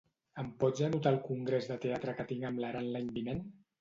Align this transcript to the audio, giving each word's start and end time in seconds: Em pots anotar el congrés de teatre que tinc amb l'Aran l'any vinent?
Em 0.43 0.47
pots 0.61 0.81
anotar 0.87 1.11
el 1.15 1.21
congrés 1.27 1.69
de 1.73 1.77
teatre 1.85 2.17
que 2.21 2.27
tinc 2.33 2.49
amb 2.51 2.63
l'Aran 2.65 2.93
l'any 2.97 3.13
vinent? 3.19 3.45